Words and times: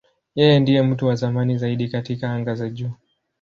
Yeye 0.39 0.55
ndiye 0.59 0.81
mtu 0.81 1.07
wa 1.07 1.15
zamani 1.15 1.57
zaidi 1.57 1.87
katika 1.87 2.29
anga 2.33 2.55
za 2.55 2.69
juu. 2.69 2.91